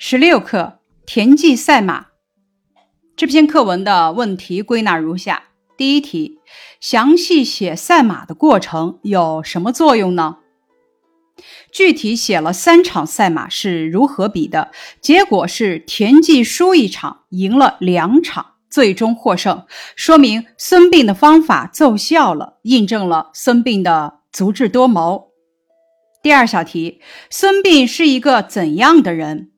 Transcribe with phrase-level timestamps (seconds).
[0.00, 2.06] 十六课田忌赛马。
[3.16, 6.38] 这篇课文的问题归纳如下：第一题，
[6.78, 10.36] 详细写赛马的过程有什么作用呢？
[11.72, 14.70] 具体写了三场赛马是如何比的？
[15.00, 25.32] 结果是田忌输一场，赢了两场，最终获胜，说明孙膑的方法奏效了，印证了孙膑的足智多谋。
[26.22, 29.50] 第二小题，孙膑是一个怎样的人？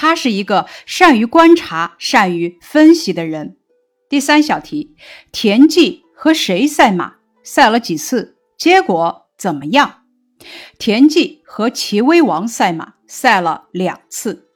[0.00, 3.56] 他是一个善于观察、善于分析的人。
[4.08, 4.94] 第三小题，
[5.32, 7.16] 田忌和谁赛马？
[7.42, 8.36] 赛了几次？
[8.56, 10.02] 结果怎么样？
[10.78, 14.46] 田忌和齐威王赛马，赛了两次。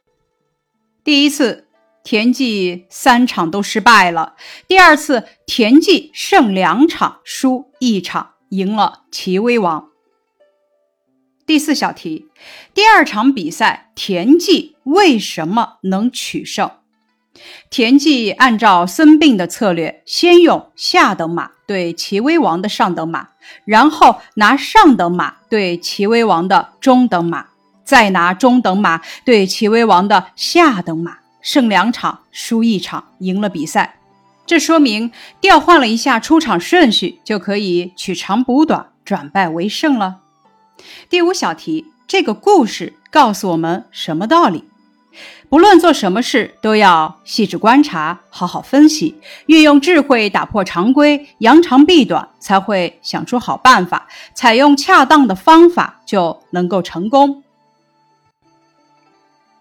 [1.03, 1.67] 第一次，
[2.05, 4.37] 田忌三场都失败了；
[4.69, 9.89] 第二次，田忌胜两场，输一场，赢了齐威王。
[11.45, 12.29] 第四小题，
[12.73, 16.71] 第二场比赛，田忌为什么能取胜？
[17.69, 23.31] 田忌按照孙膑的策略，先用下等马对齐威王的上等马，
[23.65, 27.47] 然后拿上等马对齐威王的中等马，
[27.85, 33.97] 再拿中等马对齐威王的下等马，胜两场，输一场，赢了比赛。
[34.47, 40.22] 这说明调换了一下出场顺序，就可以取长补短，转败为胜了。
[41.09, 44.65] 第五小题，这个故事告诉我们什么道理？
[45.49, 49.15] 不论做什么事，都要细致观察，好好分析，
[49.47, 54.09] 运用智慧打破常规，扬长避短，才会想出好办法。
[54.35, 57.43] 采用恰当的方法，就能够成功。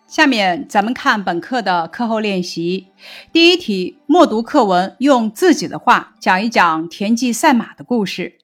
[0.07, 2.87] 下面咱们看本课的课后练习。
[3.33, 8.40] 第一题，默读课文，用自己的话讲一讲田忌赛马的故事。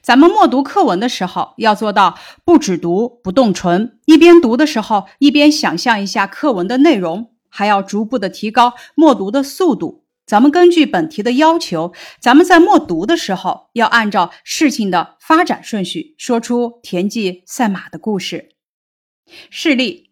[0.00, 10.04] 咱们默读课文的时候，要做到不只读不动唇，一边读的时候一边想象一下课文的内容，还要逐步的提高默读的速度。
[10.24, 18.48] 咱们根据本题的要求，咱们在默读的时候要按照事情的发展顺序说出田忌赛马的故事。
[19.50, 20.10] 示例：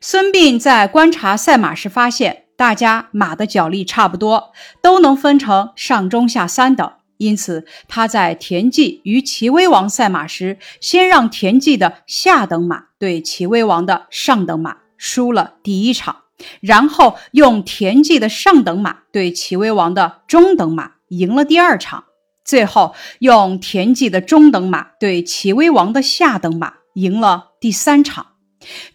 [0.00, 4.52] 孙膑在观察赛马时发现，大家马的脚力差不多，
[4.82, 6.92] 都能分成上中下三等。
[7.22, 16.22] 因此，他在田忌与齐威王赛马时，先让田忌的下等马对齐威王的上等马输了第一场，
[16.60, 22.06] 然后用田忌的上等马对齐威王的中等马赢了第二场，
[22.44, 28.26] 最后用田忌的中等马对齐威王的下等马赢了第三场。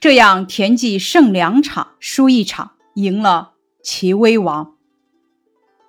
[0.02, 4.74] 这样，田忌胜两场，输一场，赢了齐威王。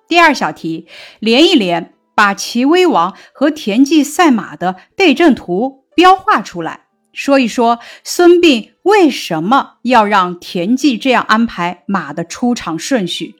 [0.07, 0.87] 第二小题，
[1.19, 1.93] 连一连。
[2.19, 13.35] 把齐威王和田忌赛马的对阵图标画出来，说一说孙膑为什么要让田忌这样安排马的出场顺序。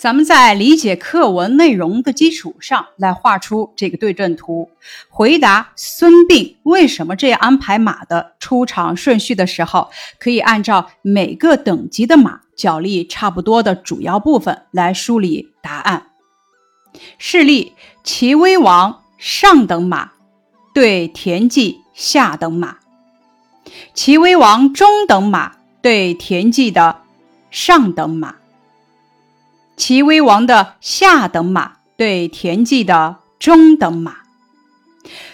[0.00, 4.70] 咱们在理解课文内容的基础上来画出这个对阵图，
[5.10, 16.06] 回答孙膑为什么这样安排马的出场顺序的时候，可以按照每个等级的马脚力差不多的主要部分来梳理答案。
[17.18, 20.12] 示例：齐威王上等马
[20.72, 22.78] 对田忌下等马，
[23.92, 27.02] 齐威王中等马对田忌的
[27.50, 28.36] 上等马。
[29.80, 34.16] 齐威王的下等马对田忌的中等马，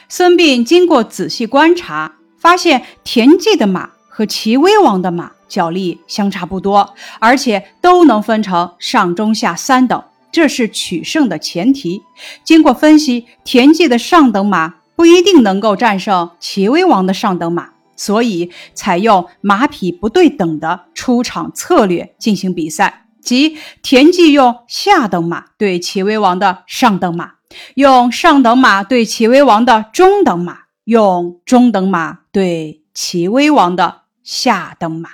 [0.09, 12.03] 孙膑经过仔细观察，发现田忌的马和齐威王的马脚力相差不多，而且都能分成上中下三等，这是取胜的前提。
[12.45, 23.06] 经过分析，田忌的上等马不一定能够战胜齐威王的上等马，所以采用马匹不对等的出场策略进行比赛。
[23.27, 27.33] 即田忌用下等马对齐威王的上等马，
[27.75, 35.11] 用上等马对齐威王的中等马，用中等马对齐威王的下等马。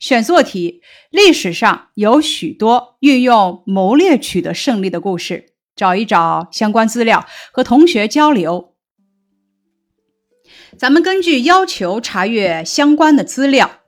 [0.00, 0.80] 选做题。
[1.10, 8.72] 历史上有许多运用谋略取得胜利的故事，找一找相关资料和同学交流。
[10.78, 13.81] 咱们根据要求查阅相关的资料。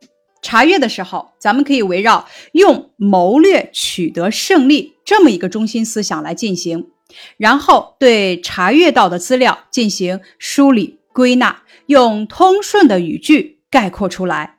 [0.44, 6.90] 查阅的时候，咱们可以围绕用谋略取得胜利这么一个中心思想来进行，
[7.38, 14.58] 然后对查阅到的资料进行梳理归纳，用通顺的语句概括出来。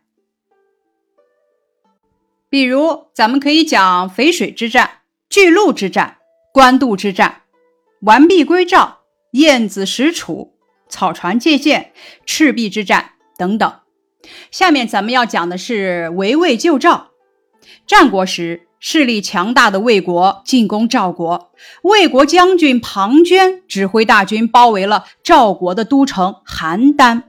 [2.49, 6.17] 比如，咱们可以讲淝水之战、巨鹿之战、
[6.51, 7.43] 官渡之战、
[8.01, 9.01] 完璧归赵、
[9.33, 10.55] 晏子使楚、
[10.89, 11.91] 草船借箭、
[12.25, 13.71] 赤壁之战等等。
[14.51, 17.11] 下面咱们要讲的是围魏救赵。
[17.87, 21.51] 战国时，势力强大的魏国进攻赵国，
[21.83, 27.23] 魏国将军庞涓指挥大军包围了赵国的都城邯郸。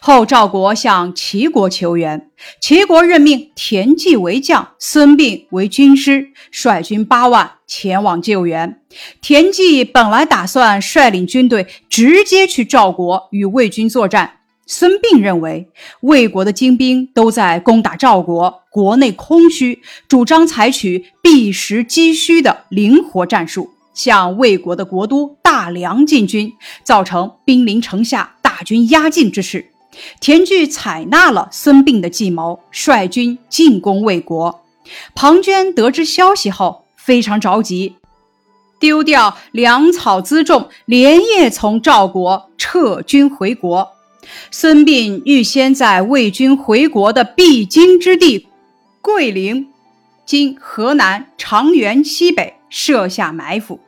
[0.00, 8.80] 后赵国向齐国求援，齐国任命田忌为将，孙膑为军师，率军八万前往救援。
[9.20, 14.41] 田忌本来打算率领军队直接去赵国与魏军作战。
[14.74, 15.68] 孙膑认为
[16.00, 26.50] 魏国的精兵都在攻打赵国，国内空虚，主张采取避实击虚的灵活战术，向魏国的国都大梁进军，
[26.82, 29.66] 造成兵临城下、大军压境之势。
[30.20, 34.62] 田忌采纳了孙膑的计谋，率军进攻魏国。
[35.14, 37.96] 庞涓得知消息后，非常着急，
[38.80, 43.86] 丢掉粮草辎重，连夜从赵国撤军回国。
[44.50, 48.48] 孙膑预先在魏军回国的必经之地
[49.00, 49.68] 桂陵
[50.24, 53.80] （今河南长垣西北）设下埋伏。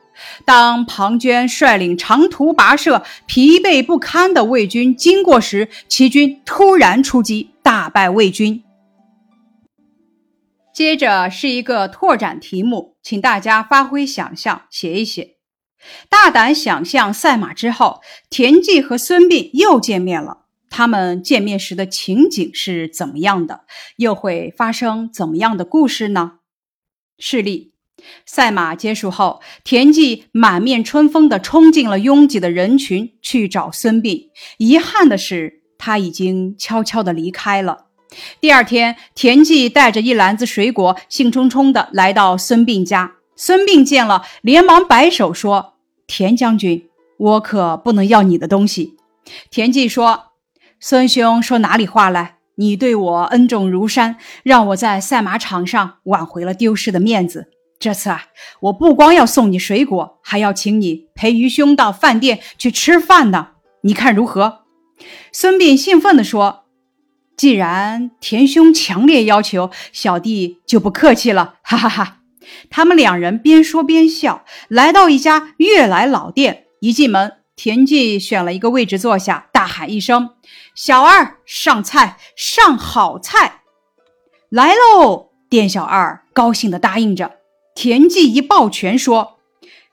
[0.45, 8.63] 当庞涓率领长途跋涉、疲惫不堪的魏军经过时，齐军突然出击，大败魏军。
[10.73, 15.34] 接着是一个拓展题目，请大家发挥想象，写一写。
[16.09, 20.45] 大胆想象，赛马之后，田忌和孙膑又见面了。
[20.69, 23.61] 他们见面时的情景是怎么样的？
[23.97, 26.33] 又会发生怎么样的故事呢？
[27.17, 27.71] 示例：
[28.25, 34.29] 赛马结束后，田忌满面春风地冲进了拥挤的人群去找孙膑。
[34.57, 37.85] 遗憾的是，他已经悄悄地离开了。
[38.41, 43.15] 第二天，田忌带着一篮子水果，兴冲冲地来到孙膑家。
[43.37, 45.74] 孙膑见了，连忙摆手说
[46.07, 48.97] ：“田将军，我可不能要你的东西。”
[49.49, 50.31] 田忌说。
[50.77, 52.35] 孙兄说哪里话来？
[52.55, 57.49] 你对我恩重如山，让我在赛马场上挽回了丢失的面子。
[57.79, 58.25] 这次啊，
[58.59, 63.51] 我不光要送你水果，还要请你陪于兄到饭店去吃饭呢。
[63.81, 64.65] 你看如何？
[65.31, 66.65] 孙膑兴奋地说
[67.35, 72.19] ：“既然田兄强烈要求，小弟就不客气了。”哈哈哈！
[72.69, 77.33] 他们两人边说边笑，来到一家悦来老店，一进门。
[77.55, 80.31] 田忌选了一个位置坐下，大喊一声
[80.75, 83.61] ：“小二，上菜，上好菜！”
[84.51, 85.29] 来喽！
[85.49, 87.31] 店小二高兴地答应着。
[87.73, 89.39] 田忌一抱拳说：“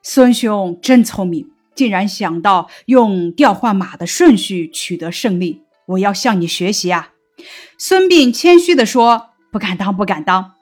[0.02, 1.46] 孙兄真聪明，
[1.76, 7.10] 竟然想到用调换马的顺序取得胜利，我要向你学习啊！”
[7.78, 10.54] 孙膑谦虚地说：“不敢当，不敢当。”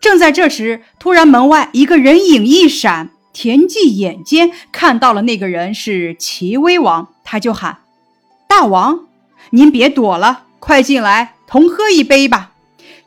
[0.00, 3.10] 正在这时，突然门外一个人影一闪。
[3.36, 7.78] 田忌眼尖，看到了那个人是齐威王，他就喊
[8.46, 9.06] ：“大王，
[9.50, 12.52] 您别躲了，快进来，同喝一杯吧。”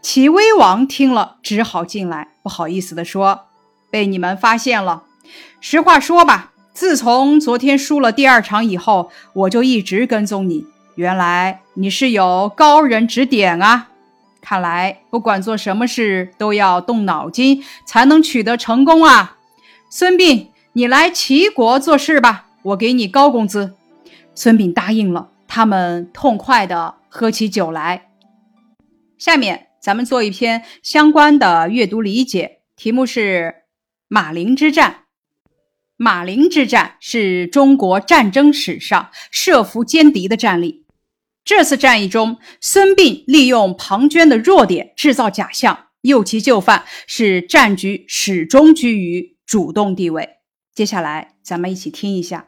[0.04, 3.46] 齐威王听了，只好进来，不好意思地说
[3.90, 5.04] ：“被你们发现了。
[5.62, 10.66] 实话说吧，自从昨天输了第二场以后，我就一直跟踪你。
[10.96, 13.92] 原来你是有高人指点啊！
[14.50, 19.40] 看来不管做什么事都要动脑筋，才能取得成功啊！”
[19.92, 23.76] 孙膑，你来齐国做事吧，我给你高工资。
[24.34, 28.08] 孙膑答应了，他们痛快地喝起酒来。
[29.18, 33.54] 下面咱们做一篇相关的阅读理解，题目是
[34.08, 35.02] 马陵之战。
[35.98, 40.86] 马陵之战是中国战争史上设伏歼敌的战例。
[41.48, 49.38] 这次战役中，孙膑利用庞涓的弱点制造假象，诱其就范，使战局始终居于。
[49.48, 50.28] 主动地位。
[50.76, 52.48] 接下来，咱们一起听一下：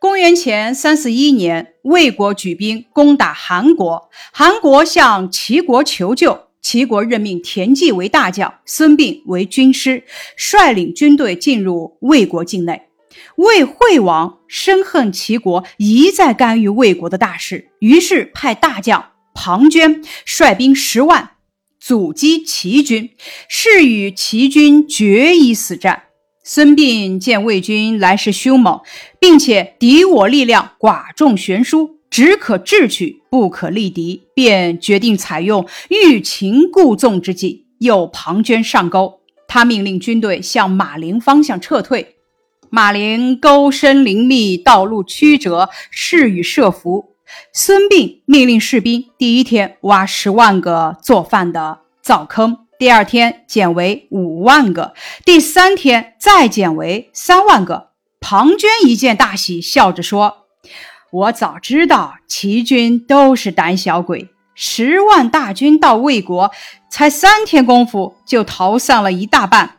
[0.00, 10.02] 公元前三四一年，魏国举兵攻打韩国，韩国向齐国求救，齐国任命田忌为大将，孙膑为军师，
[10.36, 12.87] 率领军队进入魏国境内。
[13.36, 21.30] 魏惠王深恨齐国一再干预魏国的大事，于是派大将庞涓率兵十万
[21.80, 23.10] 阻击齐军，
[23.48, 26.04] 誓与齐军决一死战。
[26.42, 28.80] 孙膑见魏军来势凶猛，
[29.20, 39.20] 并且敌我力量寡众悬殊，只可智取，不可力敌，便决定采用欲擒故纵之计，诱庞涓上钩。
[39.46, 42.17] 他命令军队向马陵方向撤退。
[42.70, 47.14] 马陵沟深林密，道路曲折，势与设伏。
[47.52, 52.58] 孙膑命令士兵第一天挖十万个做饭的灶坑。
[52.78, 54.94] 第二天减为五万个，
[55.24, 57.88] 第三天再减为三万个。
[58.20, 60.46] 庞涓一见大喜，笑着说
[61.10, 66.50] ：“我早知道齐军都是胆小鬼，十万大军到魏国，
[66.90, 69.77] 才三天功夫就逃散了一大半，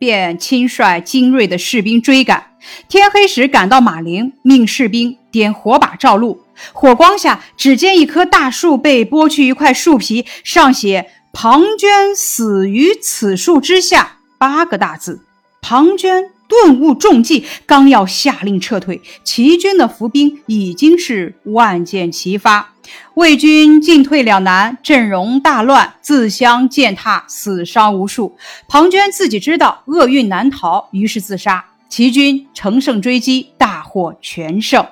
[0.00, 2.54] 便亲率精锐的士兵追赶。
[2.88, 6.42] 天黑时赶到马陵，命士兵点火把照路。
[6.72, 15.20] 火光下，只见一棵大树被剥去一块树皮，上写“庞涓死于此树之下”八个大字。
[15.60, 16.30] 庞涓。
[16.50, 22.74] 顿悟中计，刚要下令撤退，齐军的伏兵已经是万箭齐发，
[23.14, 28.36] 魏军进退两难，阵容大乱，自相践踏，死伤无数。
[28.68, 31.64] 庞涓自己知道厄运难逃，于是自杀。
[31.88, 34.84] 齐军乘胜追击，大获全胜。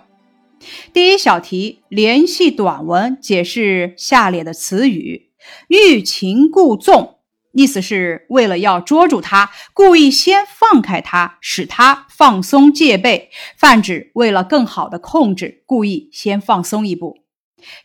[0.92, 5.28] 第一小题联系短文，解释下列的词语：
[5.68, 7.17] 欲擒故纵。
[7.58, 17.16] 意思是为了要捉住他，故意先放开他，使他放松戒备，泛指为了更好的控制，故意先放松一步。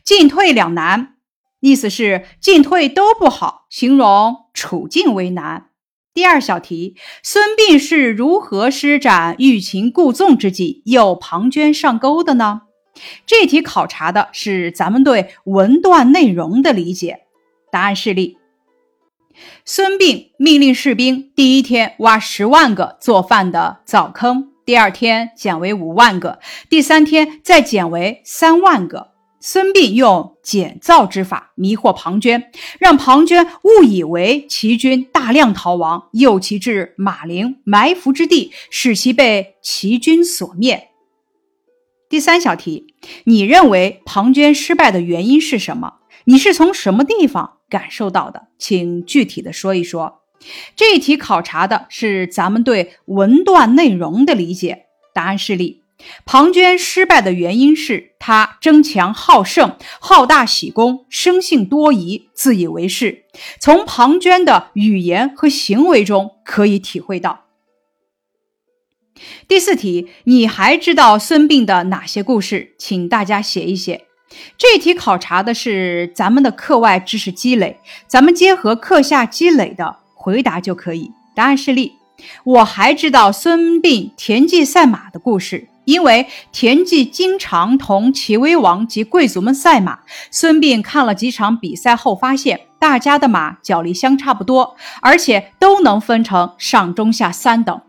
[0.05, 1.15] 进退两难，
[1.59, 5.71] 意思是进退都不好，形容处境为难。
[6.13, 12.61] 第二小题，孙膑是如何施展欲擒故纵之计，诱庞涓上钩的呢？
[13.25, 17.21] 这题考察的是咱们对文段内容的理解。
[17.71, 18.37] 答案示例。
[19.65, 29.11] 孙膑命令士兵第一天挖十万个做饭的灶坑，第二天减为五万个，第三天再减为三万个。
[29.45, 32.43] 孙膑用减灶之法迷惑庞涓，
[32.79, 40.87] 让庞涓误以为齐军大量逃亡，诱其至马陵埋伏之地，使其被齐军所灭。
[42.07, 45.95] 第三小题，你认为庞涓失败的原因是什么？
[46.23, 47.57] 你是从什么地方？
[47.73, 50.21] 感受到的，请具体的说一说。
[50.75, 54.85] 这一题考察的是咱们对文段内容的理解。
[55.11, 55.81] 答案示例：
[56.23, 63.23] 庞涓失败的原因是他争强好胜、好大喜功、生性多疑、自以为是。
[63.59, 67.45] 从庞涓的语言和行为中可以体会到。
[69.47, 72.75] 第四题，你还知道孙膑的哪些故事？
[72.77, 74.05] 请大家写一写。
[74.57, 81.11] 这题考察的是咱们的课外知识积累，咱们结合课下积累的回答就可以。
[81.35, 81.93] 答案示例：
[82.43, 89.99] 我还知道孙膑田忌赛马的故事，因为田忌经常同齐威王及贵族们赛马。
[90.29, 97.81] 孙膑看了几场比赛后，发现大家的马脚力相差不多，而且都能分成上中下三等。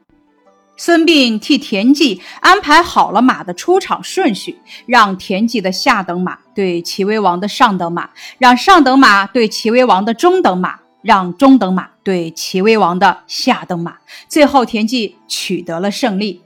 [0.77, 13.99] 孙膑替田忌安排好了马的出场顺序，让田忌的下等马对齐威王的上等马，让上等马对齐威王的中等马，让中等马对齐威王的下等马。
[14.29, 16.43] 最后，田忌取得了胜利。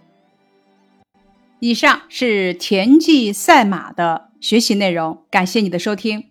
[1.61, 6.26] 以上是田忌赛马的学习内容，感谢你的收听。